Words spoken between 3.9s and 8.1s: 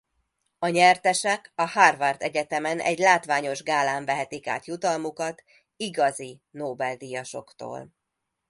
vehetik át jutalmukat igazi Nobel-díjasoktól.